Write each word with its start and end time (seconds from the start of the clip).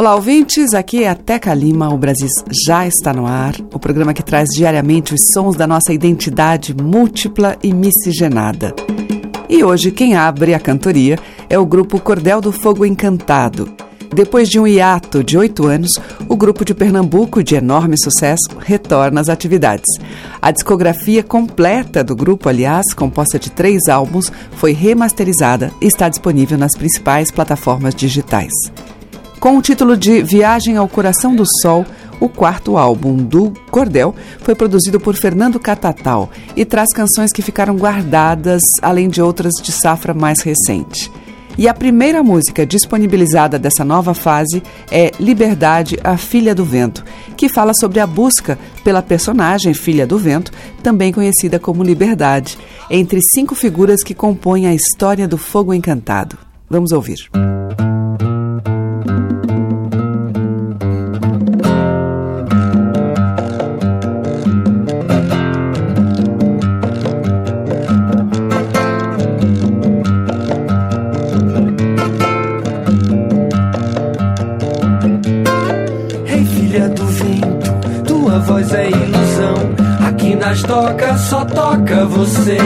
Olá, 0.00 0.14
ouvintes. 0.14 0.72
Aqui 0.72 1.04
é 1.04 1.10
a 1.10 1.14
Teca 1.14 1.52
Lima. 1.52 1.92
O 1.92 1.98
Brasil 1.98 2.26
já 2.66 2.86
está 2.86 3.12
no 3.12 3.26
ar. 3.26 3.54
O 3.70 3.78
programa 3.78 4.14
que 4.14 4.22
traz 4.22 4.48
diariamente 4.48 5.12
os 5.12 5.20
sons 5.30 5.56
da 5.56 5.66
nossa 5.66 5.92
identidade 5.92 6.74
múltipla 6.74 7.58
e 7.62 7.70
miscigenada. 7.70 8.74
E 9.46 9.62
hoje 9.62 9.90
quem 9.90 10.16
abre 10.16 10.54
a 10.54 10.58
cantoria 10.58 11.18
é 11.50 11.58
o 11.58 11.66
grupo 11.66 12.00
Cordel 12.00 12.40
do 12.40 12.50
Fogo 12.50 12.86
Encantado. 12.86 13.70
Depois 14.10 14.48
de 14.48 14.58
um 14.58 14.66
hiato 14.66 15.22
de 15.22 15.36
oito 15.36 15.66
anos, 15.66 15.90
o 16.26 16.34
grupo 16.34 16.64
de 16.64 16.72
Pernambuco, 16.72 17.44
de 17.44 17.56
enorme 17.56 17.96
sucesso, 18.02 18.48
retorna 18.58 19.20
às 19.20 19.28
atividades. 19.28 19.98
A 20.40 20.50
discografia 20.50 21.22
completa 21.22 22.02
do 22.02 22.16
grupo, 22.16 22.48
aliás, 22.48 22.94
composta 22.94 23.38
de 23.38 23.50
três 23.50 23.86
álbuns, 23.86 24.32
foi 24.52 24.72
remasterizada 24.72 25.70
e 25.78 25.86
está 25.86 26.08
disponível 26.08 26.56
nas 26.56 26.72
principais 26.72 27.30
plataformas 27.30 27.94
digitais. 27.94 28.54
Com 29.40 29.56
o 29.56 29.62
título 29.62 29.96
de 29.96 30.22
Viagem 30.22 30.76
ao 30.76 30.86
Coração 30.86 31.34
do 31.34 31.46
Sol, 31.62 31.86
o 32.20 32.28
quarto 32.28 32.76
álbum 32.76 33.16
do 33.16 33.54
Cordel 33.70 34.14
foi 34.40 34.54
produzido 34.54 35.00
por 35.00 35.16
Fernando 35.16 35.58
Catatal 35.58 36.28
e 36.54 36.62
traz 36.62 36.92
canções 36.92 37.32
que 37.32 37.40
ficaram 37.40 37.74
guardadas, 37.74 38.60
além 38.82 39.08
de 39.08 39.22
outras 39.22 39.54
de 39.62 39.72
safra 39.72 40.12
mais 40.12 40.40
recente. 40.42 41.10
E 41.56 41.66
a 41.66 41.72
primeira 41.72 42.22
música 42.22 42.66
disponibilizada 42.66 43.58
dessa 43.58 43.82
nova 43.82 44.12
fase 44.12 44.62
é 44.92 45.10
Liberdade, 45.18 45.98
a 46.04 46.18
Filha 46.18 46.54
do 46.54 46.64
Vento, 46.64 47.02
que 47.34 47.48
fala 47.48 47.72
sobre 47.72 47.98
a 47.98 48.06
busca 48.06 48.58
pela 48.84 49.00
personagem 49.00 49.72
Filha 49.72 50.06
do 50.06 50.18
Vento, 50.18 50.52
também 50.82 51.14
conhecida 51.14 51.58
como 51.58 51.82
Liberdade, 51.82 52.58
entre 52.90 53.20
cinco 53.34 53.54
figuras 53.54 54.02
que 54.02 54.12
compõem 54.12 54.66
a 54.66 54.74
história 54.74 55.26
do 55.26 55.38
Fogo 55.38 55.72
Encantado. 55.72 56.36
Vamos 56.68 56.92
ouvir. 56.92 57.30
Música 57.34 57.89
nas 80.50 80.62
toca, 80.62 81.16
só 81.16 81.44
toca 81.44 82.04
você. 82.06 82.58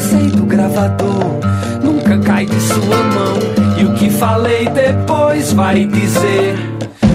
Sei 0.00 0.28
do 0.30 0.44
gravador, 0.44 1.38
nunca 1.82 2.18
cai 2.18 2.46
de 2.46 2.60
sua 2.60 2.96
mão. 2.96 3.78
E 3.78 3.84
o 3.84 3.94
que 3.94 4.10
falei 4.10 4.68
depois 4.68 5.52
vai 5.52 5.84
dizer. 5.84 6.56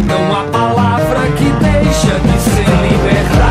Não 0.07 0.35
há 0.35 0.43
palavra 0.45 1.19
que 1.35 1.43
deixa 1.43 2.19
de 2.19 2.39
ser 2.41 2.67
liberdade. 2.89 3.42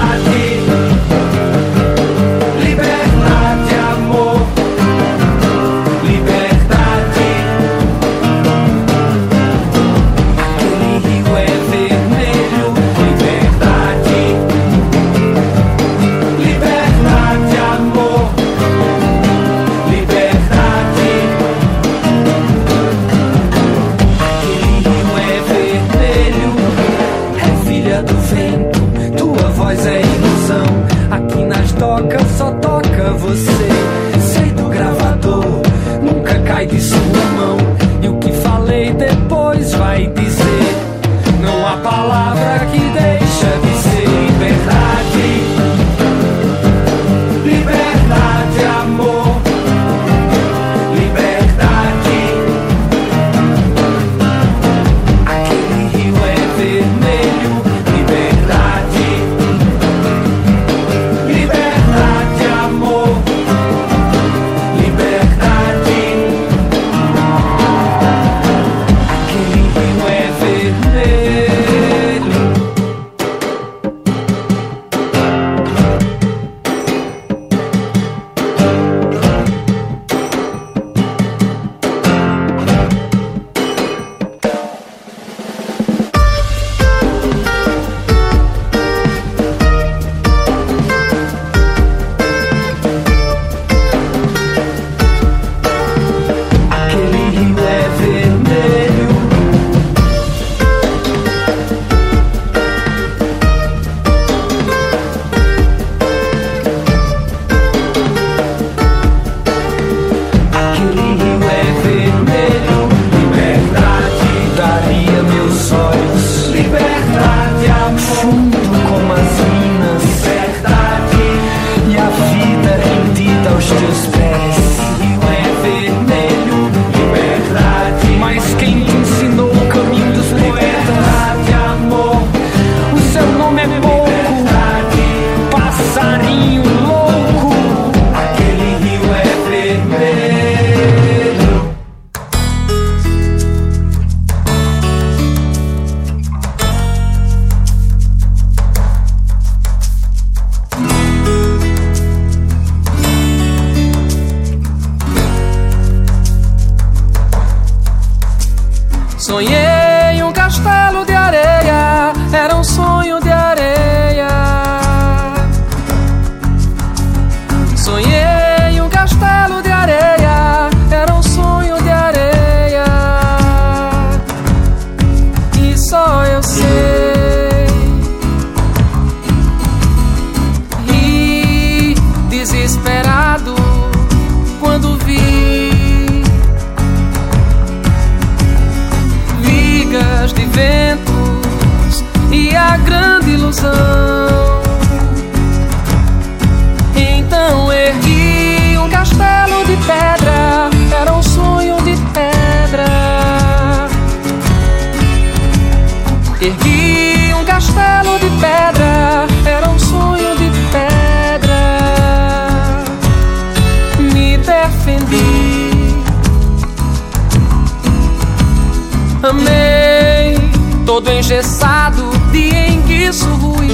Engessado 221.42 222.10
de 222.30 222.48
enguiço 222.48 223.26
ruim. 223.34 223.72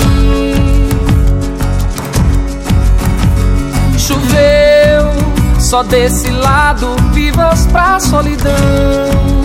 Choveu, 3.98 5.60
só 5.60 5.82
desse 5.82 6.30
lado, 6.30 6.96
vivas 7.12 7.66
pra 7.66 8.00
solidão. 8.00 9.37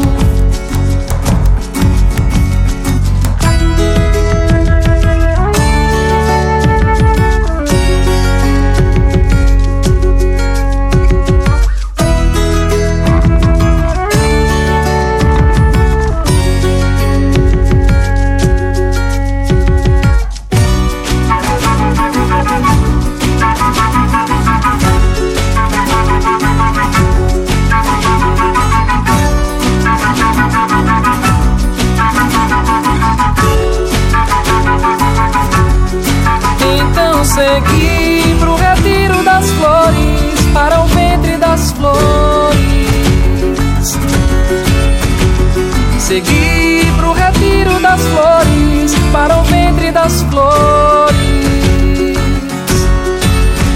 Das 47.94 48.02
flores, 48.08 48.96
para 49.12 49.38
o 49.38 49.44
ventre 49.44 49.92
das 49.92 50.24
flores. 50.24 51.14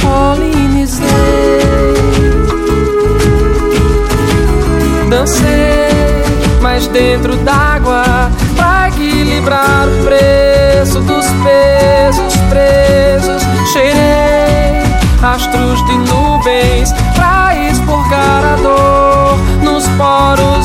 Polinizei, 0.01 1.05
dancei, 5.07 6.23
mas 6.61 6.87
dentro 6.87 7.35
d'água, 7.37 8.31
pra 8.55 8.89
equilibrar 8.89 9.87
o 9.87 10.05
preço 10.05 10.99
dos 11.01 11.25
pesos 11.43 12.35
presos. 12.49 13.43
Cheirei 13.71 14.81
rastros 15.21 15.85
de 15.85 15.93
nuvens 16.11 16.91
pra 17.15 17.55
expurgar 17.69 18.43
a 18.43 18.55
dor 18.63 19.37
nos 19.61 19.87
poros 19.89 20.56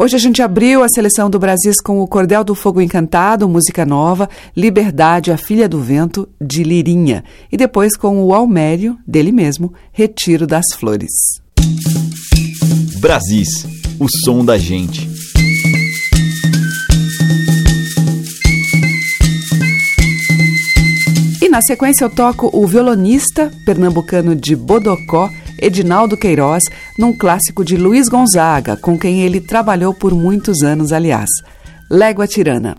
Hoje 0.00 0.14
a 0.14 0.18
gente 0.20 0.40
abriu 0.40 0.84
a 0.84 0.88
seleção 0.88 1.28
do 1.28 1.40
Brasis 1.40 1.80
com 1.82 2.00
o 2.00 2.06
Cordel 2.06 2.44
do 2.44 2.54
Fogo 2.54 2.80
Encantado, 2.80 3.48
música 3.48 3.84
nova, 3.84 4.30
Liberdade, 4.56 5.32
a 5.32 5.36
Filha 5.36 5.68
do 5.68 5.80
Vento, 5.80 6.28
de 6.40 6.62
Lirinha, 6.62 7.24
e 7.50 7.56
depois 7.56 7.96
com 7.96 8.22
o 8.22 8.32
Almério, 8.32 8.96
dele 9.04 9.32
mesmo, 9.32 9.74
Retiro 9.90 10.46
das 10.46 10.64
Flores. 10.78 11.10
Brasis, 13.00 13.48
o 13.98 14.06
som 14.24 14.44
da 14.44 14.56
gente. 14.56 15.10
E 21.42 21.48
na 21.48 21.60
sequência 21.60 22.04
eu 22.04 22.10
toco 22.10 22.48
o 22.52 22.64
violonista 22.68 23.50
pernambucano 23.64 24.36
de 24.36 24.54
Bodocó, 24.54 25.28
Edinaldo 25.60 26.16
Queiroz, 26.16 26.64
num 26.98 27.12
clássico 27.12 27.64
de 27.64 27.76
Luiz 27.76 28.08
Gonzaga, 28.08 28.76
com 28.76 28.98
quem 28.98 29.22
ele 29.22 29.40
trabalhou 29.40 29.92
por 29.94 30.14
muitos 30.14 30.62
anos, 30.62 30.92
aliás. 30.92 31.30
Légua 31.90 32.26
Tirana. 32.26 32.76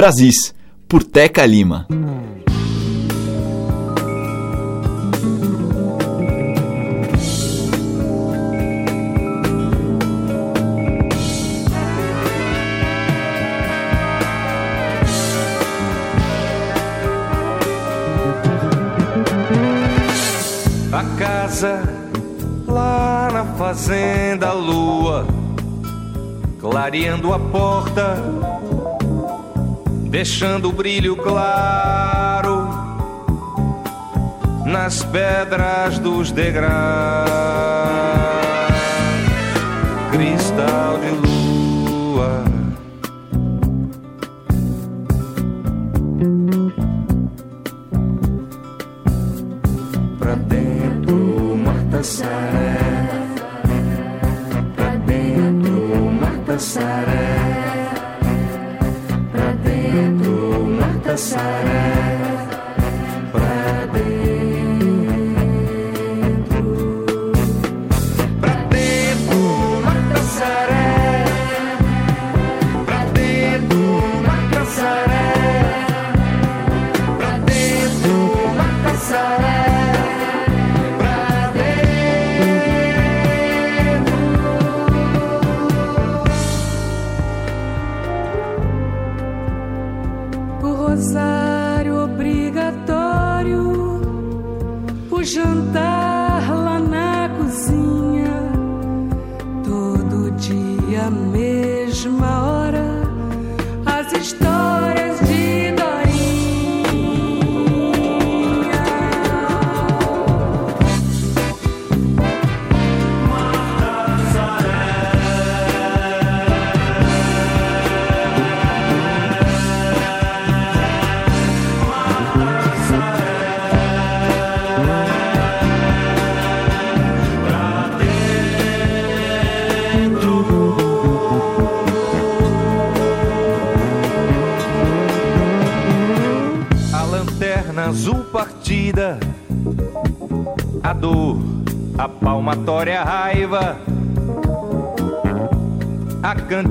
Brasis, 0.00 0.54
por 0.88 1.04
Teca 1.04 1.44
Lima. 1.44 1.86
A 20.90 21.04
casa 21.18 21.82
lá 22.66 23.28
na 23.30 23.44
fazenda, 23.58 24.48
a 24.48 24.52
lua 24.54 25.26
clareando 26.58 27.34
a 27.34 27.38
porta 27.38 28.16
deixando 30.10 30.68
o 30.68 30.72
brilho 30.72 31.16
claro 31.16 32.68
nas 34.66 35.04
pedras 35.04 36.00
dos 36.00 36.32
degraus. 36.32 37.30
Cristal 40.10 40.98
de 40.98 41.10
lua. 41.10 42.44
Pra 50.18 50.34
dentro, 50.34 51.56
Marta 51.64 52.02
Sara. 52.02 52.78
Pra 54.74 54.96
dentro, 55.06 56.10
Marta 56.20 56.58
Sara. 56.58 57.09
pasará. 61.20 61.99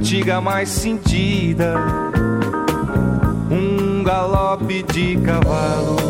A 0.09 0.11
cantiga 0.11 0.41
mais 0.41 0.69
sentida, 0.69 1.75
um 3.51 4.03
galope 4.03 4.81
de 4.91 5.15
cavalo, 5.17 6.08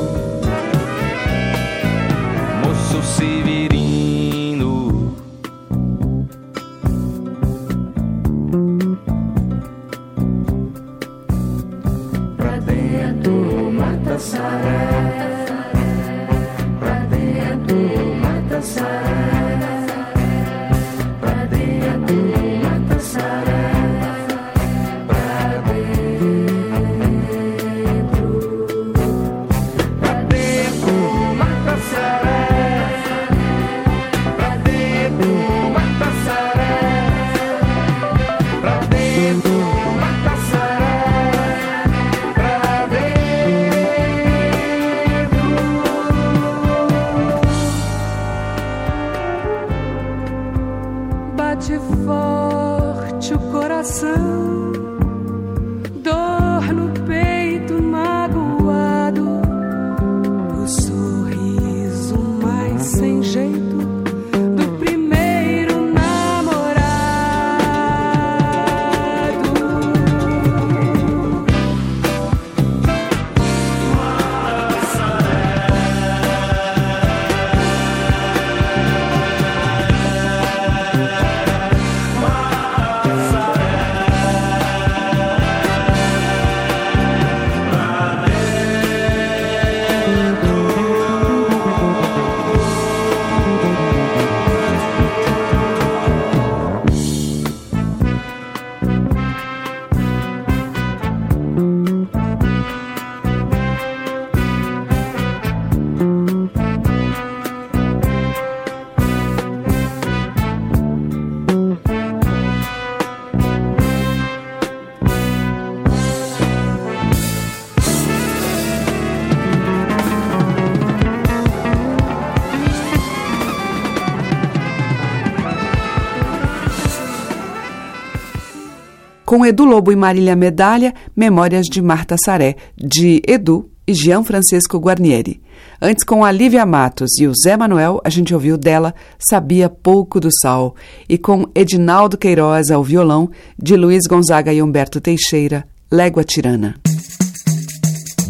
Com 129.29 129.46
Edu 129.46 129.63
Lobo 129.63 129.92
e 129.92 129.96
Marília 129.96 130.35
Medalha, 130.35 130.92
Memórias 131.15 131.68
de 131.68 131.83
Marta 131.83 132.15
Saré, 132.25 132.55
de 132.75 133.22
Edu 133.27 133.70
e 133.85 133.94
Jean 133.94 134.24
Francisco 134.24 134.79
Guarnieri. 134.79 135.39
Antes, 135.79 136.03
com 136.03 136.25
a 136.25 136.31
Lívia 136.31 136.65
Matos 136.65 137.11
e 137.20 137.27
o 137.27 137.33
Zé 137.35 137.55
Manuel, 137.55 138.01
a 138.03 138.09
gente 138.09 138.33
ouviu 138.33 138.57
dela 138.57 138.92
Sabia 139.20 139.70
Pouco 139.70 140.20
do 140.20 140.29
Sal. 140.42 140.75
E 141.07 141.15
com 141.15 141.46
Edinaldo 141.53 142.18
Queiroz 142.18 142.72
ao 142.72 142.83
violão, 142.83 143.29
de 143.55 143.75
Luiz 143.75 144.07
Gonzaga 144.09 144.51
e 144.51 144.63
Humberto 144.63 145.00
Teixeira, 145.00 145.63
Légua 145.92 146.24
Tirana. 146.24 146.75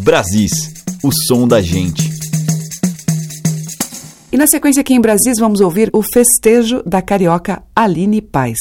Brasis, 0.00 0.52
o 1.02 1.10
som 1.10 1.48
da 1.48 1.62
gente. 1.62 2.10
E 4.30 4.36
na 4.36 4.46
sequência 4.46 4.82
aqui 4.82 4.92
em 4.92 5.00
Brasis 5.00 5.38
vamos 5.38 5.62
ouvir 5.62 5.88
o 5.94 6.02
festejo 6.02 6.82
da 6.84 7.00
carioca 7.00 7.62
Aline 7.74 8.20
Paz. 8.20 8.58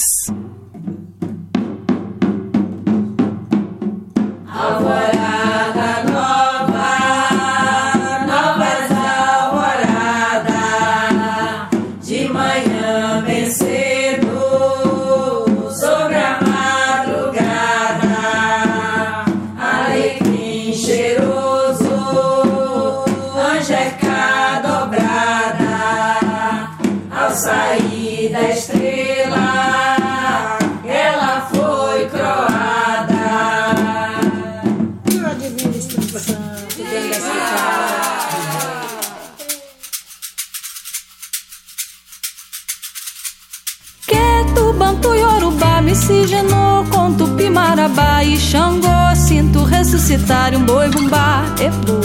Yorubá, 46.29 46.39
miscigenou 46.39 46.85
com 46.85 47.13
Tupi, 47.13 47.49
Marabá 47.49 48.23
e 48.23 48.37
Xangô. 48.37 48.87
Sinto 49.15 49.63
ressuscitar 49.63 50.55
um 50.55 50.63
boi 50.63 50.89
bumbá, 50.89 51.43
ebô. 51.59 51.99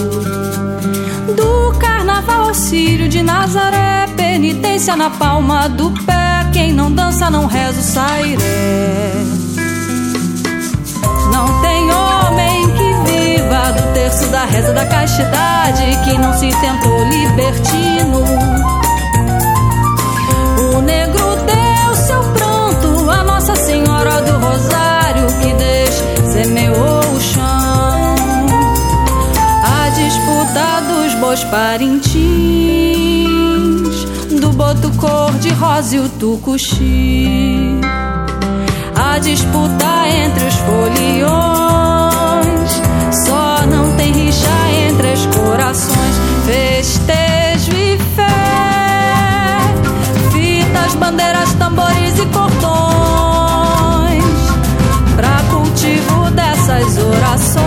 Do 1.34 1.78
carnaval 1.78 2.48
ao 2.48 2.54
Sírio 2.54 3.08
de 3.08 3.22
Nazaré, 3.22 4.06
penitência 4.16 4.96
na 4.96 5.10
palma 5.10 5.68
do 5.68 5.90
pé. 6.04 6.48
Quem 6.52 6.72
não 6.72 6.90
dança 6.90 7.30
não 7.30 7.46
reza 7.46 7.80
o 7.80 7.82
sairé. 7.82 9.12
Não 11.32 11.60
tem 11.60 11.90
homem 11.92 12.68
que 12.70 13.10
viva 13.10 13.72
do 13.72 13.92
terço 13.92 14.26
da 14.28 14.44
reza 14.44 14.72
da 14.72 14.86
castidade 14.86 15.82
que 16.04 16.18
não 16.18 16.32
se 16.32 16.48
tentou 16.60 17.04
libertino. 17.08 18.24
O 20.76 20.80
negro 20.80 21.36
deu 21.46 21.73
dos 31.34 31.42
Parintins, 31.44 32.04
do 34.40 34.50
boto 34.50 34.88
cor-de-rosa 34.92 35.96
e 35.96 35.98
o 35.98 36.08
tucuxi. 36.08 37.80
A 38.94 39.18
disputa 39.18 40.08
entre 40.08 40.44
os 40.44 40.54
foliões, 40.54 41.22
só 43.26 43.66
não 43.66 43.96
tem 43.96 44.12
rixa 44.12 44.46
entre 44.88 45.12
os 45.12 45.26
corações. 45.26 46.14
Festejo 46.46 47.72
e 47.72 47.98
fé, 48.14 49.58
fitas, 50.30 50.94
bandeiras, 50.94 51.52
tambores 51.54 52.16
e 52.16 52.26
cordões. 52.26 54.22
Pra 55.16 55.42
cultivo 55.50 56.30
dessas 56.30 56.96
orações, 56.96 57.63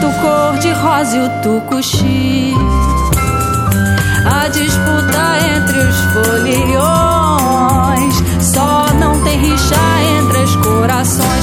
do 0.00 0.06
boto 0.08 0.12
cor-de-rosa 0.20 1.16
e 1.16 1.20
o 1.20 1.28
tucuxi. 1.42 2.54
A 4.24 4.48
disputa 4.48 5.38
entre 5.56 5.78
os 5.78 5.96
foliões 6.12 6.84
Só 8.40 8.92
não 8.94 9.22
tem 9.22 9.38
rixa 9.38 9.76
entre 10.18 10.38
os 10.38 10.56
corações 10.56 11.35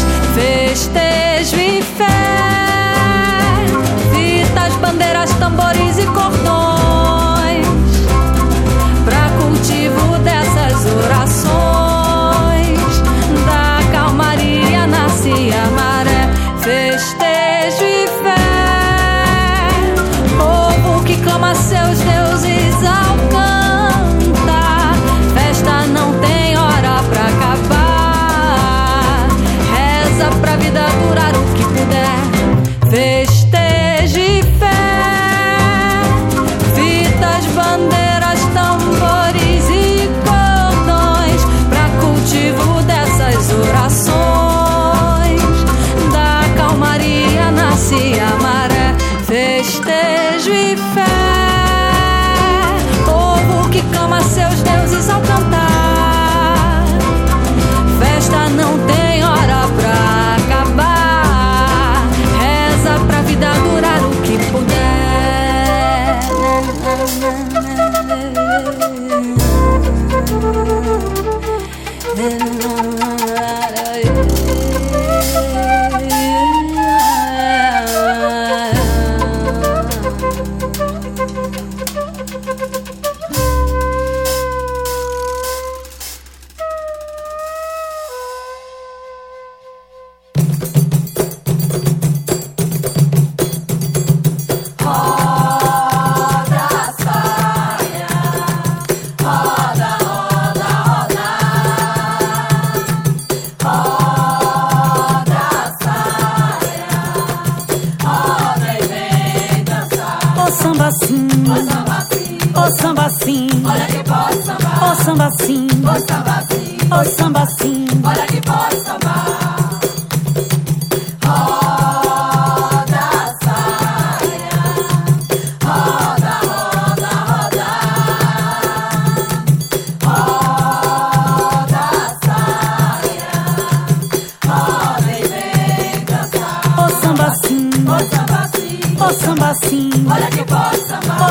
samba 111.08 112.06
sim, 112.12 112.38
ô 112.56 112.82
samba 112.82 113.10
sim, 113.10 113.50
olha 113.66 113.86
que 113.86 114.04
pode. 114.04 114.38
Ô 114.84 115.04
samba 115.04 115.30
sim, 115.42 115.68
ô 115.84 116.08
samba 116.08 116.44
sim, 116.50 116.78
ô 116.92 117.04
samba 117.18 117.46
sim, 117.60 117.86
olha 118.04 118.26
que 118.28 118.42
pode 118.42 118.76
sambar. 118.84 119.74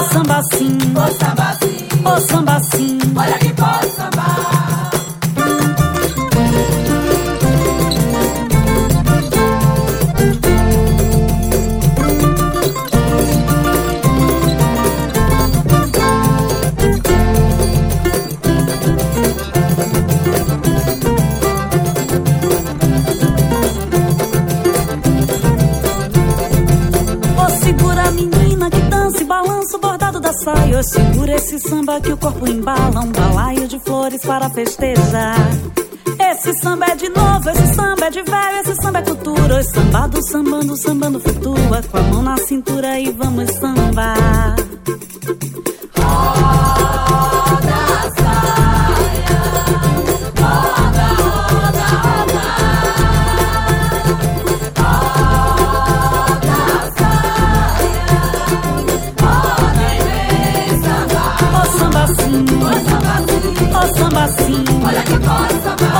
Ô 0.02 0.04
samba 0.12 0.42
sim, 0.52 0.78
ô 0.96 1.06
samba 1.16 1.56
sim, 1.62 2.04
ô 2.04 2.20
samba 2.26 2.60
sim, 2.74 2.98
olha 3.16 3.38
que 3.38 3.52
pode 3.52 3.86
sambar. 3.94 4.21
Esse 31.42 31.58
samba 31.58 32.00
que 32.00 32.12
o 32.12 32.16
corpo 32.16 32.48
embala. 32.48 33.00
Um 33.00 33.10
balaio 33.10 33.66
de 33.66 33.78
flores 33.80 34.22
para 34.22 34.48
festejar. 34.50 35.36
Esse 36.18 36.54
samba 36.60 36.86
é 36.86 36.94
de 36.94 37.08
novo, 37.08 37.50
esse 37.50 37.74
samba 37.74 38.06
é 38.06 38.10
de 38.10 38.22
velho, 38.22 38.58
esse 38.60 38.74
samba 38.76 38.98
é 39.00 39.02
cultura. 39.02 39.56
Oi, 39.56 39.64
sambado, 39.64 40.18
sambando, 40.30 40.76
sambando 40.76 41.20
flutua. 41.20 41.82
Com 41.90 41.98
a 41.98 42.02
mão 42.02 42.22
na 42.22 42.36
cintura 42.36 42.98
e 42.98 43.10
vamos 43.10 43.50
sambar. 43.54 44.61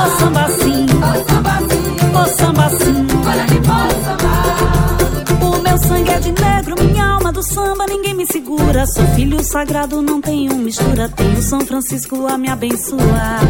Ô 0.02 0.18
samba 0.18 0.48
sim, 0.48 0.86
ô 0.86 1.30
samba 1.30 1.58
sim, 1.70 1.86
ô 2.16 2.24
samba 2.36 2.68
sim. 2.70 3.06
Olha 3.28 3.46
que 3.46 3.58
bom 3.60 3.88
samba. 4.04 5.46
O 5.46 5.62
meu 5.62 5.78
sangue 5.78 6.10
é 6.10 6.18
de 6.18 6.32
negro, 6.32 6.74
minha 6.84 7.06
alma 7.06 7.30
do 7.32 7.42
samba, 7.42 7.86
ninguém 7.86 8.14
me 8.14 8.26
segura. 8.26 8.84
Sou 8.86 9.06
filho 9.14 9.42
sagrado, 9.44 10.02
não 10.02 10.20
tenho 10.20 10.56
mistura. 10.56 11.08
Tenho 11.08 11.40
São 11.40 11.60
Francisco 11.60 12.26
a 12.26 12.36
me 12.36 12.48
abençoar. 12.48 13.42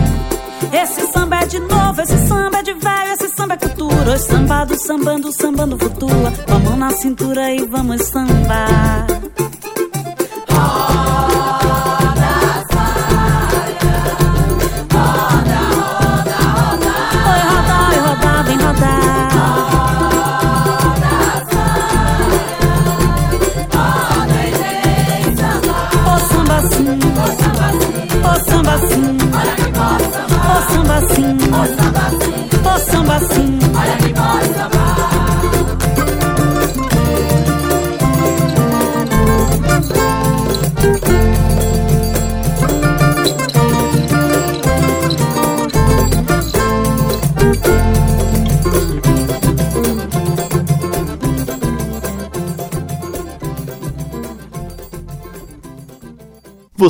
Esse 0.73 1.11
samba 1.13 1.37
é 1.41 1.47
de 1.47 1.59
novo, 1.59 2.01
esse 2.03 2.19
samba 2.29 2.59
é 2.59 2.63
de 2.63 2.75
velho, 2.75 3.13
esse 3.13 3.29
samba 3.35 3.55
é 3.55 3.57
cultura. 3.57 4.15
Os 4.15 4.21
sambados 4.23 4.83
sambando, 4.83 5.33
sambando 5.33 5.79
flutua. 5.79 6.33
Com 6.47 6.55
a 6.55 6.59
mão 6.59 6.77
na 6.77 6.91
cintura 6.91 7.51
e 7.51 7.65
vamos 7.67 8.03
sambar. 8.03 9.22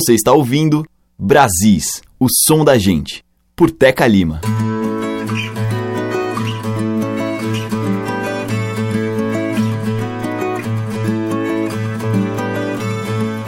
Você 0.03 0.15
está 0.15 0.33
ouvindo 0.33 0.85
Brasis, 1.17 2.01
o 2.19 2.27
som 2.45 2.65
da 2.65 2.77
gente, 2.77 3.23
por 3.55 3.71
Teca 3.71 4.05
Lima. 4.05 4.41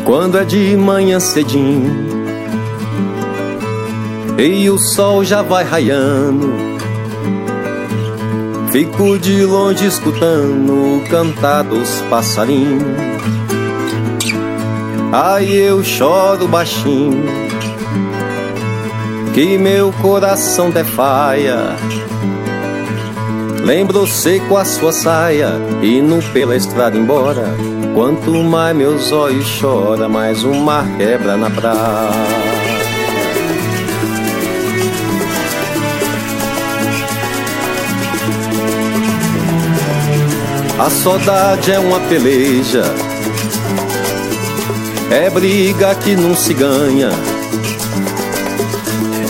Quando 0.05 0.37
é 0.37 0.45
de 0.45 0.77
manhã 0.77 1.19
cedinho 1.19 1.91
e 4.39 4.69
o 4.69 4.77
sol 4.77 5.25
já 5.25 5.41
vai 5.41 5.65
raiando, 5.65 6.53
fico 8.71 9.19
de 9.19 9.43
longe 9.43 9.85
escutando 9.85 10.99
o 10.99 11.09
cantar 11.09 11.63
dos 11.63 11.99
passarinhos. 12.09 13.34
Aí 15.17 15.55
eu 15.55 15.81
choro 15.81 16.45
baixinho, 16.45 17.23
que 19.33 19.57
meu 19.57 19.93
coração 20.01 20.69
defaia. 20.69 21.77
Lembro-se 23.63 24.41
com 24.41 24.57
a 24.57 24.65
sua 24.65 24.91
saia, 24.91 25.53
indo 25.81 26.21
pela 26.33 26.53
estrada 26.53 26.97
embora. 26.97 27.45
Quanto 27.93 28.33
mais 28.43 28.75
meus 28.75 29.13
olhos 29.13 29.45
choram, 29.45 30.09
mais 30.09 30.43
o 30.43 30.53
mar 30.53 30.85
quebra 30.97 31.37
na 31.37 31.49
praia. 31.49 32.11
A 40.77 40.89
saudade 40.89 41.71
é 41.71 41.79
uma 41.79 42.01
peleja, 42.01 42.83
é 45.15 45.29
briga 45.29 45.95
que 45.95 46.13
não 46.13 46.35
se 46.35 46.53
ganha. 46.53 47.09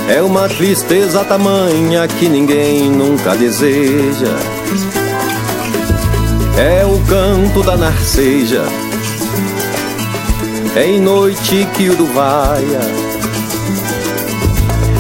É 0.10 0.20
uma 0.22 0.50
tristeza 0.50 1.24
tamanha 1.24 2.08
que 2.08 2.28
ninguém 2.28 2.90
nunca 2.90 3.36
deseja. 3.36 4.36
É 6.58 6.84
o 6.86 7.00
canto 7.02 7.62
da 7.62 7.78
narceja, 7.78 8.64
é 10.76 10.88
em 10.88 11.00
noite 11.00 11.68
que 11.76 11.90
uruvaia. 11.90 13.06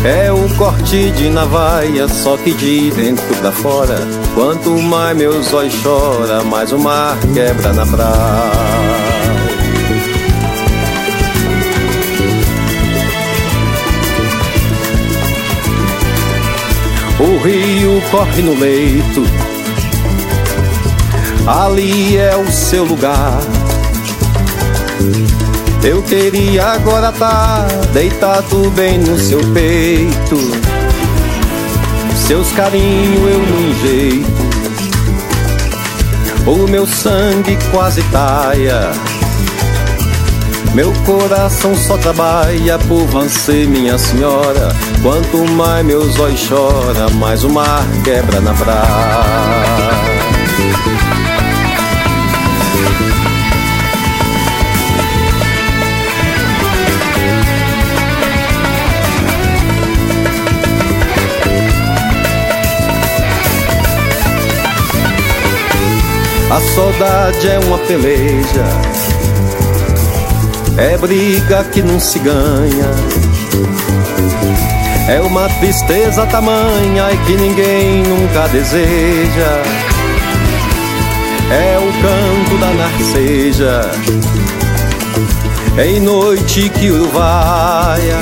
É 0.03 0.31
o 0.31 0.55
corte 0.55 1.09
de 1.11 1.31
navaia, 1.31 2.07
só 2.07 2.37
que 2.37 2.53
de 2.53 2.91
dentro 2.91 3.25
pra 3.37 3.51
fora. 3.51 3.97
Quanto 4.35 4.69
mais 4.69 5.17
meus 5.17 5.51
olhos 5.51 5.73
choram, 5.73 6.45
mais 6.45 6.71
o 6.71 6.77
mar 6.77 7.17
quebra 7.33 7.73
na 7.73 7.85
praia. 7.87 9.04
O 17.17 17.37
rio 17.43 18.01
corre 18.11 18.41
no 18.41 18.59
leito, 18.59 19.23
ali 21.47 22.17
é 22.17 22.35
o 22.35 22.51
seu 22.51 22.83
lugar. 22.83 23.39
Eu 25.81 26.01
queria 26.03 26.65
agora 26.73 27.11
estar 27.11 27.67
deitado 27.93 28.69
bem 28.71 28.97
no 28.97 29.17
seu 29.17 29.39
peito. 29.53 30.37
Seus 32.27 32.51
carinhos 32.51 33.31
eu 33.31 33.39
não 33.39 33.61
enjeito. 33.69 34.45
O 36.47 36.67
meu 36.67 36.85
sangue 36.85 37.57
quase 37.71 38.01
taia. 38.11 38.91
Meu 40.75 40.91
coração 41.05 41.73
só 41.73 41.97
trabalha 41.97 42.77
por 42.79 43.05
você, 43.05 43.65
minha 43.65 43.97
senhora. 43.97 44.75
Quanto 45.01 45.49
mais 45.53 45.85
meus 45.85 46.19
olhos 46.19 46.41
choram, 46.41 47.09
mais 47.11 47.45
o 47.45 47.49
mar 47.49 47.85
quebra 48.03 48.41
na 48.41 48.53
praia. 48.53 49.55
A 66.51 66.61
saudade 66.75 67.47
é 67.47 67.59
uma 67.59 67.77
peleja, 67.77 68.65
é 70.77 70.97
briga 70.97 71.63
que 71.65 71.81
não 71.81 71.99
se 71.99 72.19
ganha. 72.19 72.91
É 75.07 75.21
uma 75.21 75.47
tristeza 75.59 76.25
tamanha 76.25 77.11
e 77.11 77.17
que 77.25 77.33
ninguém 77.37 78.03
nunca 78.03 78.47
deseja. 78.49 79.61
É 81.51 81.77
o 81.77 81.91
canto 82.01 82.57
da 82.59 82.73
narceja, 82.73 83.81
é 85.77 85.87
em 85.87 85.99
noite 85.99 86.69
que 86.69 86.89
uruvaia. 86.89 88.17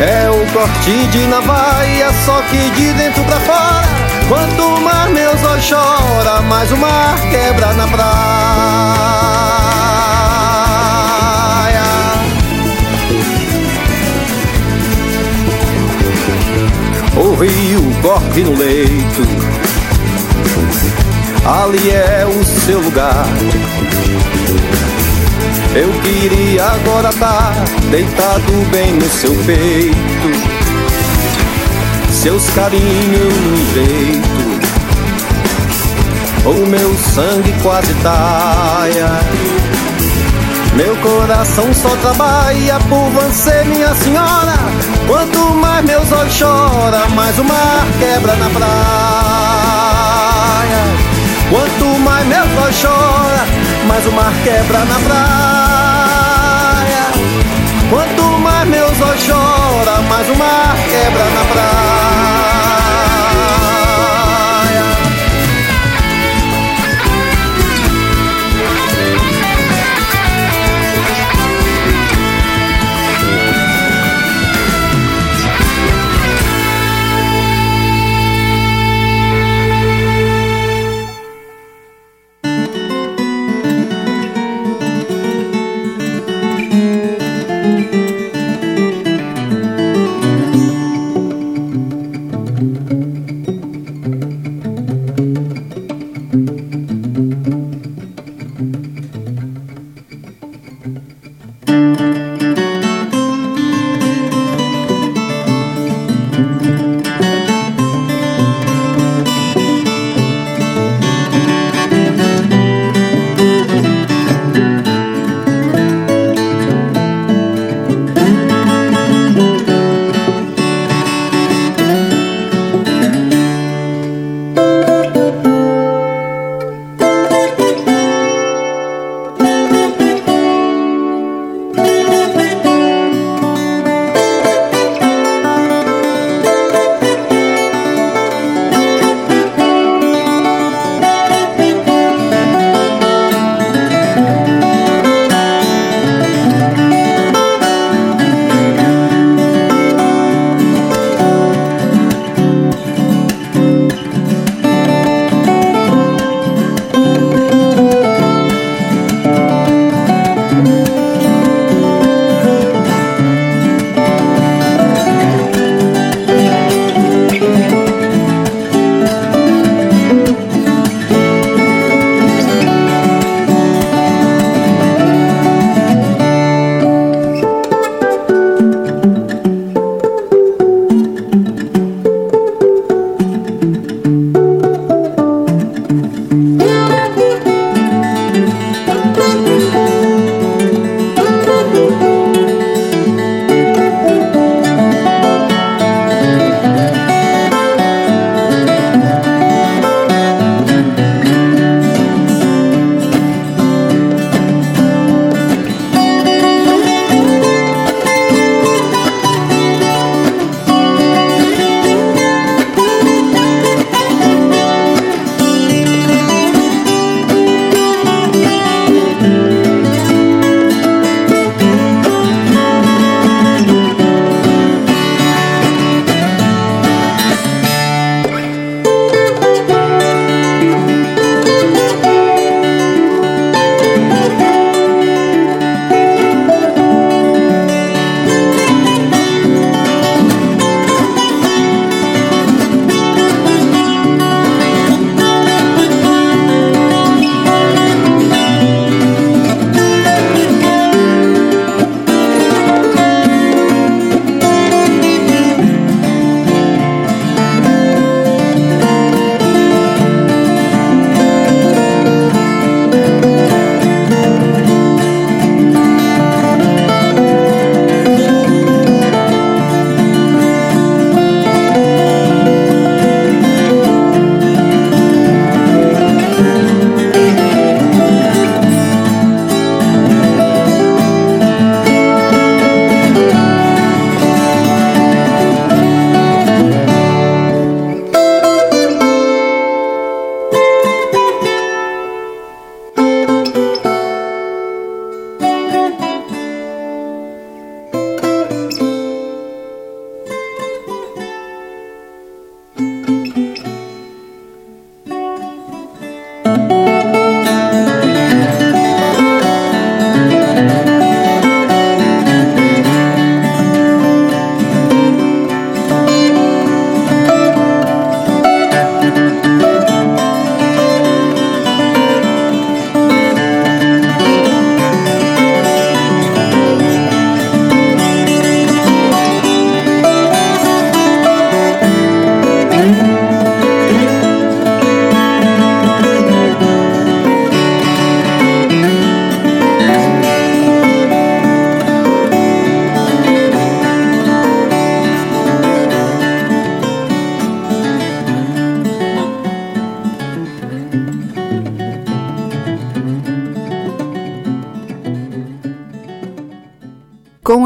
É 0.00 0.28
o 0.30 0.52
corte 0.52 1.06
de 1.12 1.26
navaia, 1.26 2.10
só 2.24 2.40
que 2.42 2.70
de 2.70 2.92
dentro 2.94 3.22
pra 3.24 3.40
fora. 3.40 3.84
Quanto 4.28 4.80
mais 4.80 5.12
meus 5.12 5.42
olhos 5.44 5.64
choram, 5.64 6.42
mais 6.44 6.72
o 6.72 6.76
mar 6.76 7.20
quebra 7.30 7.72
na 7.74 7.86
praia. 7.88 9.23
O 17.16 17.34
rio 17.36 17.80
corre 18.02 18.42
no 18.42 18.58
leito, 18.58 19.22
ali 21.46 21.90
é 21.90 22.26
o 22.26 22.44
seu 22.44 22.80
lugar. 22.80 23.26
Eu 25.76 25.92
queria 26.02 26.64
agora 26.64 27.10
estar 27.10 27.54
deitado 27.90 28.52
bem 28.70 28.94
no 28.94 29.08
seu 29.08 29.34
peito. 29.44 29.94
Seus 32.10 32.48
carinhos 32.50 33.34
no 33.34 33.56
jeito, 33.74 34.44
o 36.46 36.66
meu 36.66 36.94
sangue 36.96 37.52
quase 37.62 37.94
taia. 38.02 39.20
Meu 40.74 40.96
coração 40.96 41.72
só 41.72 41.88
trabalha 41.98 42.80
por 42.88 43.08
você, 43.10 43.62
minha 43.64 43.94
senhora. 43.94 44.54
Quanto 45.06 45.38
mais 45.54 45.84
meus 45.84 46.10
olhos 46.10 46.34
choram, 46.34 47.08
mais 47.10 47.38
o 47.38 47.44
mar 47.44 47.86
quebra 48.00 48.34
na 48.34 48.50
praia. 48.50 48.74
Quanto 51.48 51.84
mais 52.00 52.26
meus 52.26 52.58
olhos 52.60 52.74
choram, 52.74 53.46
mais 53.86 54.04
o 54.04 54.10
mar 54.10 54.32
quebra 54.42 54.78
na 54.80 54.98
praia. 55.06 55.24
Quanto 57.88 58.22
mais 58.40 58.68
meus 58.68 59.00
olhos 59.00 59.20
choram, 59.20 60.02
mais 60.08 60.28
o 60.28 60.34
mar 60.34 60.76
quebra 60.90 61.24
na 61.24 61.44
praia. 61.52 61.93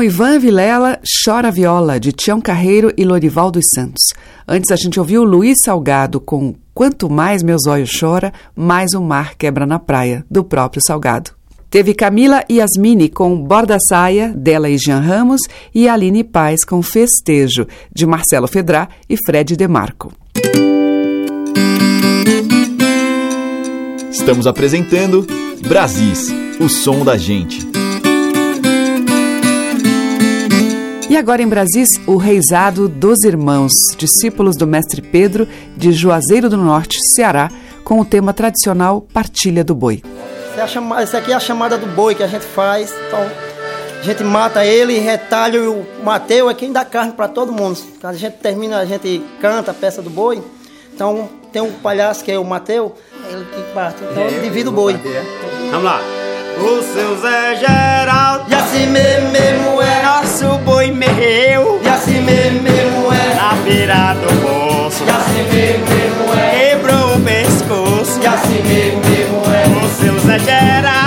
Ivan 0.08 0.38
Vilela, 0.38 0.98
Chora 1.22 1.50
Viola, 1.50 2.00
de 2.00 2.12
Tião 2.12 2.40
Carreiro 2.40 2.90
e 2.96 3.04
Lorival 3.04 3.50
dos 3.50 3.66
Santos. 3.74 4.02
Antes 4.48 4.70
a 4.70 4.76
gente 4.76 4.98
ouviu 4.98 5.22
Luiz 5.22 5.58
Salgado 5.62 6.18
com 6.18 6.54
Quanto 6.72 7.10
mais 7.10 7.42
meus 7.42 7.66
olhos 7.66 7.90
chora, 8.00 8.32
mais 8.56 8.94
o 8.94 9.02
mar 9.02 9.34
quebra 9.34 9.66
na 9.66 9.78
praia, 9.78 10.24
do 10.30 10.42
próprio 10.42 10.80
Salgado. 10.82 11.32
Teve 11.68 11.92
Camila 11.92 12.42
Yasmini 12.50 13.10
com 13.10 13.36
Borda 13.36 13.76
Saia, 13.86 14.32
dela 14.34 14.70
e 14.70 14.78
Jean 14.78 15.00
Ramos, 15.00 15.42
e 15.74 15.86
Aline 15.86 16.24
Paz 16.24 16.64
com 16.64 16.80
Festejo, 16.80 17.66
de 17.94 18.06
Marcelo 18.06 18.48
Fedrá 18.48 18.88
e 19.10 19.16
Fred 19.26 19.56
Demarco. 19.58 20.10
Estamos 24.10 24.46
apresentando 24.46 25.26
Brasis, 25.68 26.32
o 26.58 26.66
som 26.66 27.04
da 27.04 27.18
gente. 27.18 27.77
E 31.08 31.16
agora 31.16 31.40
em 31.40 31.48
Brasis, 31.48 31.88
o 32.06 32.16
Reisado 32.16 32.86
dos 32.86 33.24
Irmãos, 33.24 33.72
discípulos 33.96 34.56
do 34.56 34.66
Mestre 34.66 35.00
Pedro 35.00 35.48
de 35.74 35.90
Juazeiro 35.90 36.50
do 36.50 36.56
Norte, 36.56 36.98
Ceará, 37.14 37.50
com 37.82 37.98
o 37.98 38.04
tema 38.04 38.34
tradicional 38.34 39.00
Partilha 39.00 39.64
do 39.64 39.74
Boi. 39.74 40.02
Essa 41.00 41.18
aqui 41.18 41.32
é 41.32 41.34
a 41.34 41.40
chamada 41.40 41.78
do 41.78 41.86
boi 41.86 42.14
que 42.14 42.22
a 42.22 42.26
gente 42.26 42.44
faz. 42.44 42.92
Então, 43.06 43.20
a 44.00 44.02
gente 44.02 44.22
mata 44.22 44.66
ele, 44.66 44.98
retalha 44.98 45.70
o 45.70 45.86
Mateu 46.04 46.50
é 46.50 46.54
quem 46.54 46.72
dá 46.72 46.84
carne 46.84 47.12
para 47.12 47.28
todo 47.28 47.52
mundo. 47.52 47.78
Quando 48.00 48.14
a 48.14 48.18
gente 48.18 48.34
termina, 48.34 48.78
a 48.78 48.84
gente 48.84 49.24
canta 49.40 49.70
a 49.70 49.74
peça 49.74 50.02
do 50.02 50.10
boi. 50.10 50.42
Então, 50.94 51.28
tem 51.52 51.62
um 51.62 51.72
palhaço 51.72 52.22
que 52.22 52.30
é 52.30 52.38
o 52.38 52.44
Mateu, 52.44 52.94
é 53.24 53.32
ele 53.32 53.46
que 53.46 53.72
parte. 53.72 54.02
Então, 54.02 54.24
É, 54.24 54.40
divide 54.40 54.68
o 54.68 54.72
boi. 54.72 54.98
Vamos 55.70 55.84
lá. 55.84 56.17
O 56.60 56.82
seu 56.82 57.16
Zé 57.20 57.56
Geraldo 57.56 58.44
E 58.50 58.54
assim 58.54 58.86
mesmo, 58.86 59.30
mesmo 59.30 59.82
é. 59.82 60.02
Nosso 60.02 60.58
boi 60.58 60.90
morreu 60.90 61.80
E 61.82 61.88
assim 61.88 62.20
mesmo, 62.20 62.62
mesmo 62.62 63.12
é. 63.12 63.34
Na 63.34 63.52
beira 63.62 64.14
do 64.14 64.28
poço 64.42 65.04
E 65.04 65.10
assim 65.10 65.42
mesmo, 65.54 65.86
mesmo 65.86 66.34
é. 66.38 66.70
Quebrou 66.70 67.16
o 67.16 67.20
pescoço 67.20 68.20
E 68.22 68.26
assim 68.26 68.62
mesmo, 68.62 69.00
mesmo 69.08 69.42
é. 69.54 69.84
O 69.84 69.88
seu 70.00 70.18
Zé 70.20 70.38
Geraldo 70.38 70.97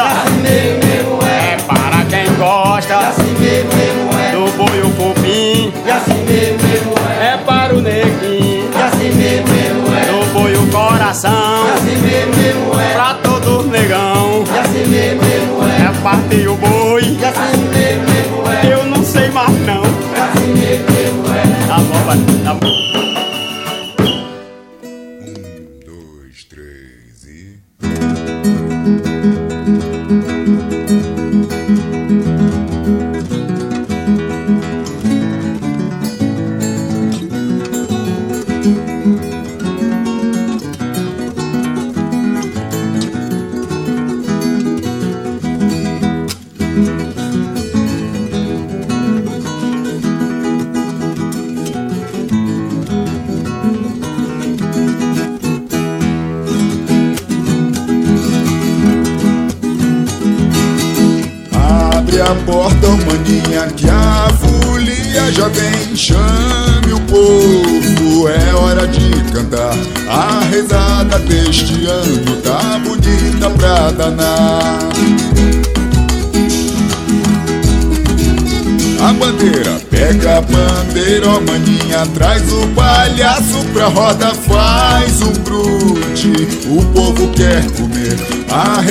É. 0.00 1.56
Para 1.66 2.04
quem 2.06 2.34
gosta. 2.36 3.12
Do 4.32 4.50
boi 4.56 4.80
o 4.80 4.90
cupim 4.92 5.72
é. 7.20 7.36
Para 7.44 7.74
o 7.74 7.80
neguinho. 7.82 8.70
Do 10.06 10.32
boi 10.32 10.54
o 10.54 10.66
coração. 10.68 11.66
Pra 12.94 13.14
todos 13.22 13.66
negão 13.66 14.44
é. 15.78 16.02
Partir 16.02 16.48
o 16.48 16.56
boi. 16.56 17.18
Eu 18.68 18.84
não 18.86 19.04
sei 19.04 19.28
mais 19.30 19.50
não. 19.66 19.82
Tá 21.68 21.78
bom, 21.78 22.06
pai, 22.06 22.18
tá 22.44 22.54
bom 22.54 22.91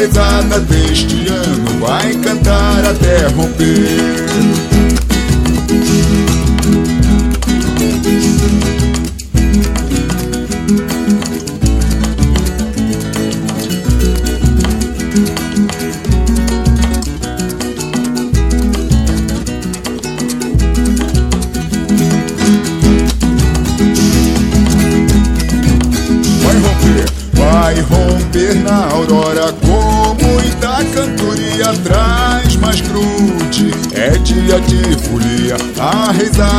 a 0.01 0.07
rezada 0.07 0.59
deste 0.61 1.20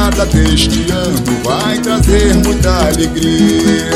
A 0.02 0.06
risada 0.06 0.26
deste 0.26 0.90
ano 0.90 1.22
vai 1.44 1.78
trazer 1.78 2.34
muita 2.34 2.88
alegria. 2.88 3.88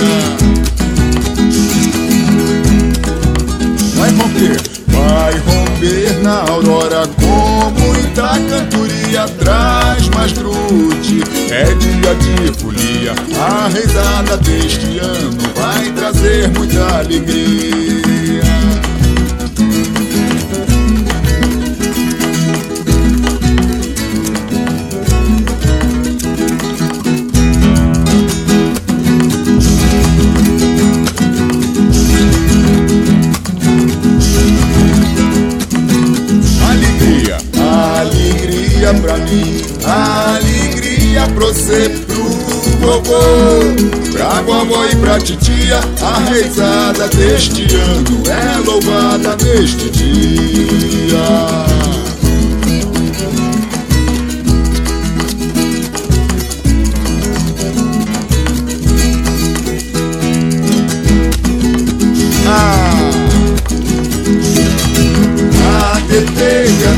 Vai 3.96 4.10
romper, 4.10 4.56
vai 4.86 5.32
romper 5.40 6.22
na 6.22 6.48
aurora 6.48 7.08
com 7.08 7.70
muita 7.80 8.38
cantoria. 8.48 9.26
Traz 9.40 10.08
mais 10.10 10.32
grude, 10.32 11.24
é 11.50 11.64
dia 11.74 12.14
de 12.14 12.56
folia. 12.60 13.12
A 13.40 13.66
risada 13.66 14.36
deste 14.36 14.98
ano 15.00 15.36
vai 15.56 15.90
trazer 15.90 16.48
muita 16.50 16.98
alegria. 16.98 18.15
Alegria 39.84 41.26
pro 41.34 41.52
cê, 41.52 41.88
pro 42.06 42.22
vovô, 42.80 44.12
pra 44.12 44.42
vovó 44.42 44.84
e 44.86 44.96
pra 44.96 45.18
titia. 45.18 45.80
A 46.00 46.18
reizada 46.30 47.08
deste 47.08 47.66
ano 47.74 48.22
é 48.28 48.58
louvada 48.64 49.36
neste 49.44 49.90
dia. 49.90 51.18
Ah. 62.48 63.06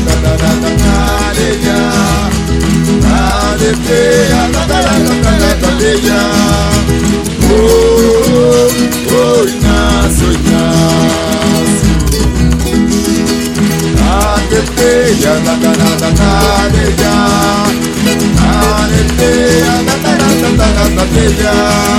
da 0.05 0.15
da 0.21 0.35
da 0.37 0.48
a 3.69 3.71
teteia 3.71 4.49
da 4.51 4.65
da 4.65 4.81
da 4.81 4.97
da 4.97 5.13
da 5.21 5.33
da 5.37 5.51
da 5.53 5.69
areia. 5.69 6.21
Oh, 7.51 8.67
oh, 9.13 9.45
Inácio, 9.47 10.29
Inácio. 10.31 11.89
A 14.01 14.39
da 15.45 15.73
da 15.95 16.09
da 16.09 16.29
areia, 16.63 17.15
a 18.41 18.87
teteia 18.89 19.75
da 19.85 19.95
da 20.03 20.17
da 20.17 21.98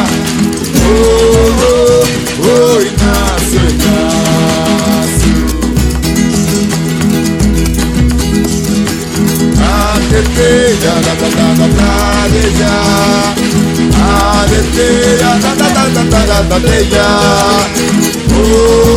da. 16.48 17.66
Oh, 18.32 18.86
oh, 18.86 18.89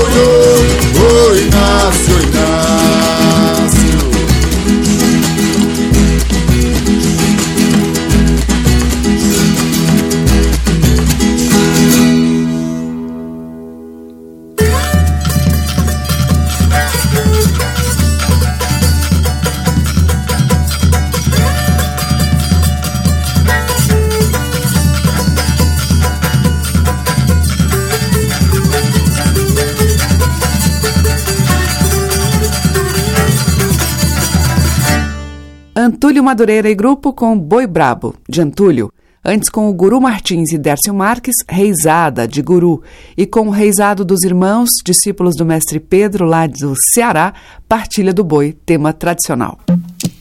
Madureira 36.24 36.70
e 36.70 36.76
grupo 36.76 37.14
com 37.14 37.38
Boi 37.38 37.68
Brabo, 37.68 38.16
de 38.28 38.42
Antúlio. 38.42 38.92
Antes 39.26 39.50
com 39.50 39.70
o 39.70 39.74
Guru 39.74 40.02
Martins 40.02 40.52
e 40.52 40.58
Dércio 40.58 40.94
Marques, 40.94 41.36
Reisada, 41.48 42.28
de 42.28 42.42
Guru. 42.42 42.82
E 43.16 43.26
com 43.26 43.48
o 43.48 43.52
Reisado 43.52 44.04
dos 44.04 44.24
Irmãos, 44.24 44.70
discípulos 44.84 45.36
do 45.36 45.46
mestre 45.46 45.80
Pedro, 45.80 46.26
lá 46.26 46.46
do 46.48 46.74
Ceará, 46.94 47.34
Partilha 47.70 48.14
do 48.14 48.24
Boi, 48.24 48.56
tema 48.66 48.92
tradicional. 48.92 49.60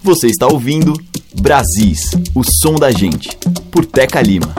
Você 0.02 0.28
está 0.28 0.46
ouvindo 0.46 0.92
Brasis, 1.40 2.10
o 2.34 2.42
som 2.44 2.74
da 2.74 2.90
gente, 2.90 3.36
por 3.70 3.84
Teca 3.84 4.20
Lima. 4.20 4.54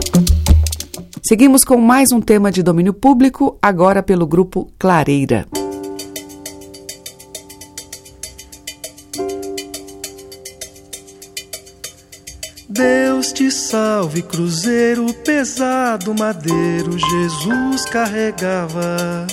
Seguimos 1.25 1.63
com 1.63 1.77
mais 1.77 2.11
um 2.11 2.19
tema 2.19 2.51
de 2.51 2.61
domínio 2.61 2.93
público, 2.93 3.57
agora 3.61 4.03
pelo 4.03 4.27
grupo 4.27 4.67
Clareira. 4.77 5.47
Deus 12.73 13.31
te 13.31 13.51
salve, 13.51 14.23
cruzeiro 14.23 15.13
pesado, 15.23 16.11
madeiro, 16.17 16.97
Jesus 16.97 17.85
carregava. 17.85 19.27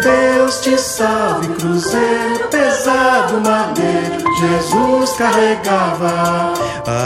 Deus 0.00 0.60
te 0.60 0.78
salve, 0.78 1.48
cruzeiro 1.48 2.48
pesado, 2.52 3.40
madeiro, 3.40 4.22
Jesus 4.38 5.10
carregava. 5.14 6.54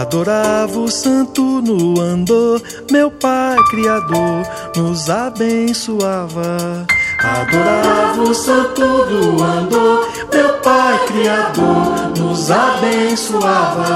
Adorava 0.03 0.79
o 0.79 0.91
santo 0.91 1.63
no 1.63 1.99
andor, 1.99 2.61
meu 2.91 3.11
Pai 3.11 3.57
Criador 3.71 4.47
nos 4.77 5.09
abençoava. 5.09 6.87
Adorava 7.21 8.21
o 8.23 8.35
santo 8.35 8.83
do 8.83 9.43
andor, 9.43 10.07
meu 10.31 10.59
Pai 10.59 11.07
Criador 11.07 12.19
nos 12.19 12.51
abençoava. 12.51 13.89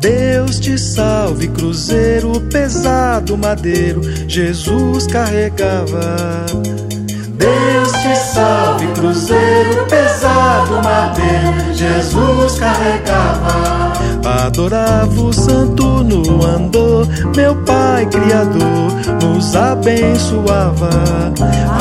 Deus 0.00 0.60
te 0.60 0.78
salve, 0.78 1.48
cruzeiro 1.48 2.40
pesado, 2.52 3.36
madeiro, 3.36 4.00
Jesus 4.28 5.08
carregava. 5.08 6.46
Deus 7.30 7.92
te 7.92 8.16
salve, 8.32 8.86
cruzeiro 8.94 9.86
pesado, 9.88 10.74
madeiro, 10.82 11.74
Jesus 11.74 12.58
carregava. 12.60 13.92
Adorava 14.46 15.20
o 15.20 15.32
santo 15.32 16.04
no 16.04 16.44
andor, 16.46 17.08
meu 17.34 17.56
Pai 17.64 18.06
Criador 18.06 18.92
nos 19.20 19.56
abençoava. 19.56 20.90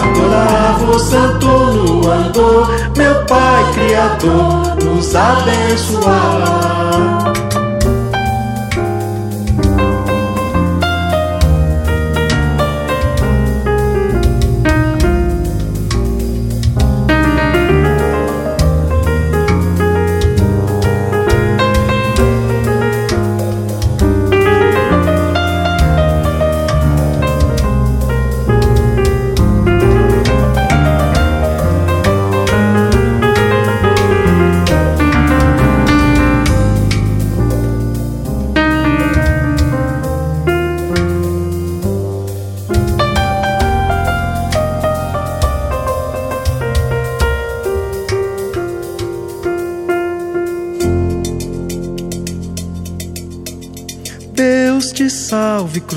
Adorava 0.01 0.91
o 0.91 0.99
santo 0.99 1.45
no 1.47 2.11
andor, 2.11 2.67
meu 2.97 3.25
Pai 3.25 3.63
Criador 3.73 4.75
nos 4.83 5.15
abençoava. 5.15 6.57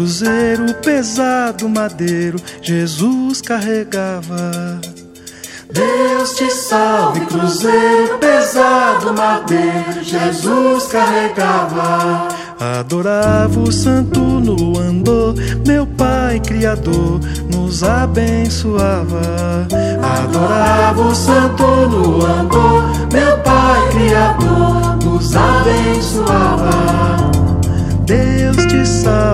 Cruzeiro 0.01 0.73
pesado, 0.83 1.69
madeiro, 1.69 2.39
Jesus 2.63 3.43
carregava. 3.43 4.81
Deus 5.71 6.37
te 6.37 6.51
salve, 6.51 7.21
cruzeiro 7.27 8.17
pesado, 8.19 9.13
madeiro, 9.13 10.03
Jesus 10.03 10.87
carregava. 10.87 12.29
Adorava 12.59 13.61
o 13.61 13.71
santo 13.71 14.21
no 14.21 14.79
andor, 14.79 15.35
meu 15.67 15.87
Pai 15.87 16.41
Criador 16.41 17.21
nos 17.55 17.83
abençoava. 17.83 19.69
Adorava 20.03 21.03
o 21.03 21.15
santo 21.15 21.63
no 21.63 22.25
andor, 22.25 22.85
meu 23.13 23.37
Pai 23.41 23.89
Criador 23.91 24.97
nos 25.05 25.37
abençoava. 25.37 26.71
Deus 28.11 28.57
te 28.67 28.85
salve, 28.85 29.30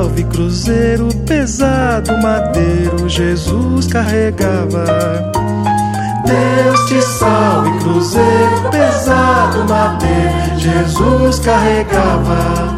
cruzeiro 0.57 1.09
pesado, 1.27 2.17
madeiro, 2.23 3.07
Jesus 3.07 3.89
carregava. 3.89 5.31
Deus 6.25 6.81
te 6.89 7.03
salve, 7.03 7.79
cruzeiro 7.81 8.71
pesado, 8.71 9.69
madeiro, 9.69 10.57
Jesus 10.57 11.41
carregava. 11.41 12.75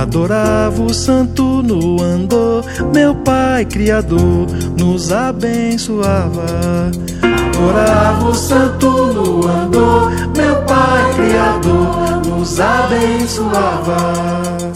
Adorava 0.00 0.80
o 0.80 0.94
santo 0.94 1.62
no 1.62 2.02
andor, 2.02 2.64
meu 2.90 3.14
Pai 3.16 3.66
Criador 3.66 4.46
nos 4.78 5.12
abençoava. 5.12 6.90
Adorava 7.22 8.28
o 8.28 8.34
santo 8.34 8.88
no 8.88 9.46
andor, 9.46 10.10
meu 10.34 10.56
Pai 10.62 11.12
Criador 11.16 12.22
nos 12.26 12.58
abençoava. 12.58 14.69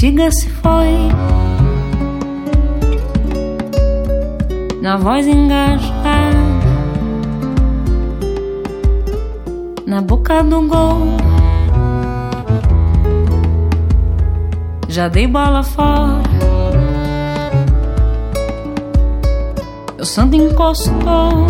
diga 0.00 0.30
se 0.30 0.48
foi. 0.48 1.12
Na 4.80 4.96
voz 4.96 5.26
engasgada, 5.26 6.38
na 9.86 10.00
boca 10.00 10.42
do 10.42 10.62
gol. 10.62 11.18
Já 14.88 15.08
dei 15.08 15.26
bola 15.26 15.62
fora. 15.62 16.22
O 20.00 20.04
santo 20.06 20.34
encostou 20.34 21.46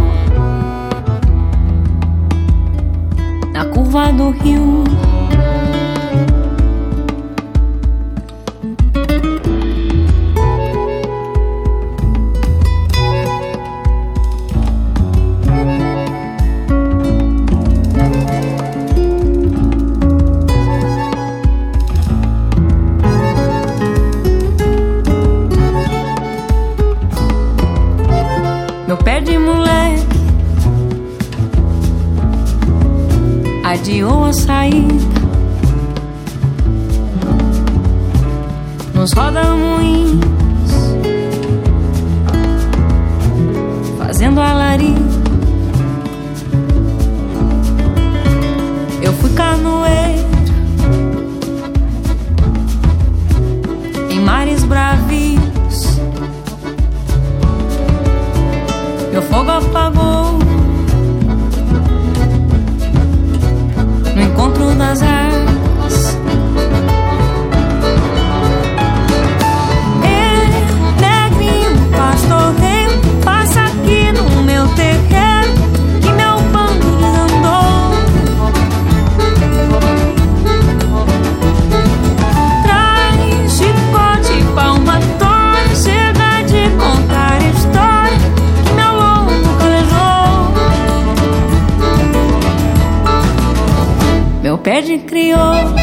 na 3.53 3.65
curva 3.67 4.13
do 4.13 4.31
rio. 4.31 5.10
Nos 39.01 39.15
roda-moinhos, 39.15 40.21
fazendo 43.97 44.43
alarido. 44.43 45.01
Eu 49.01 49.11
fui 49.15 49.31
canoeiro 49.31 50.29
em 54.11 54.21
mares 54.21 54.65
bravios. 54.65 55.99
Meu 59.13 59.23
fogo 59.23 59.51
apagou 59.51 60.39
no 64.15 64.23
encontro 64.23 64.75
das 64.75 65.01
águas. 65.01 65.40
Meu 94.71 94.77
pé 94.77 94.83
de 94.83 94.99
crioulo 94.99 95.75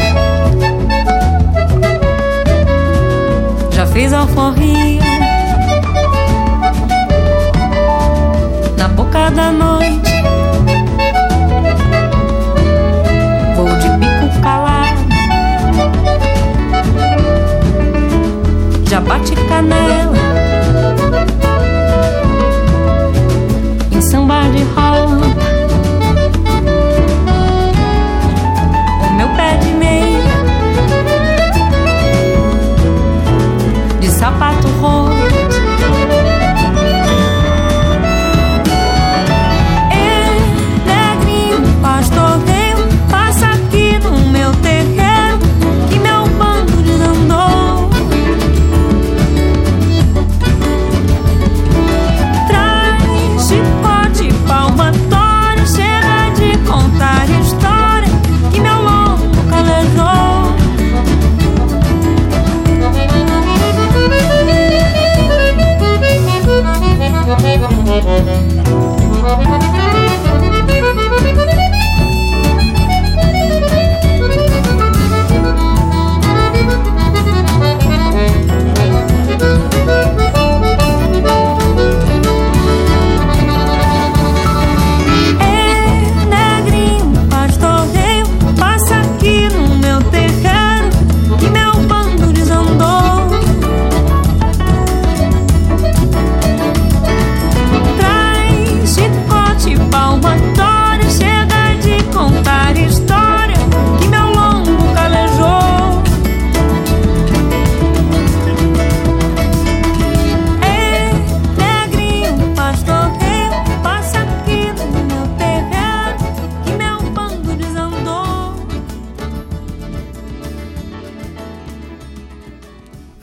já 3.70 3.86
fez 3.86 4.14
alforria 4.14 5.02
na 8.78 8.88
boca 8.88 9.30
da 9.30 9.52
noite. 9.52 10.22
Vou 13.56 13.66
de 13.66 13.88
bico 13.98 14.40
calado, 14.40 15.04
já 18.88 19.00
bate 19.02 19.34
canela 19.50 20.27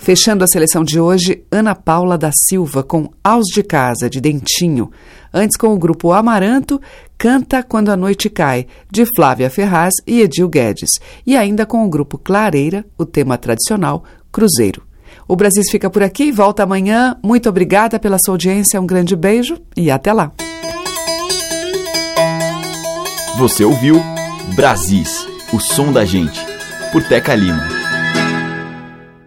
Fechando 0.06 0.44
a 0.44 0.48
seleção 0.48 0.84
de 0.84 1.00
hoje, 1.00 1.44
Ana 1.52 1.74
Paula 1.74 2.16
da 2.16 2.30
Silva 2.32 2.84
com 2.84 3.10
Aos 3.24 3.46
de 3.48 3.64
Casa, 3.64 4.08
de 4.08 4.22
Dentinho. 4.22 4.92
Antes, 5.34 5.58
com 5.58 5.74
o 5.74 5.80
grupo 5.80 6.12
Amaranto, 6.12 6.80
Canta 7.18 7.64
Quando 7.64 7.90
a 7.90 7.98
Noite 7.98 8.30
Cai, 8.30 8.68
de 8.92 9.04
Flávia 9.16 9.50
Ferraz 9.50 9.96
e 10.06 10.22
Edil 10.22 10.48
Guedes. 10.48 10.92
E 11.26 11.36
ainda 11.36 11.66
com 11.66 11.84
o 11.84 11.90
grupo 11.90 12.20
Clareira, 12.20 12.86
o 12.96 13.04
tema 13.04 13.36
tradicional, 13.36 14.04
Cruzeiro. 14.32 14.84
O 15.28 15.36
Brasil 15.36 15.64
fica 15.72 15.90
por 15.90 16.04
aqui, 16.04 16.32
volta 16.32 16.62
amanhã. 16.62 17.18
Muito 17.24 17.50
obrigada 17.50 18.00
pela 18.00 18.20
sua 18.24 18.36
audiência, 18.36 18.80
um 18.80 18.86
grande 18.86 19.16
beijo 19.16 19.58
e 19.76 19.90
até 19.90 20.14
lá. 20.14 20.32
Você 23.40 23.66
ouviu 23.66 24.00
Brasis, 24.56 25.26
o 25.52 25.60
som 25.60 25.92
da 25.92 26.06
gente, 26.06 26.40
por 26.92 27.04
Teca 27.04 27.34
Lima. 27.34 27.75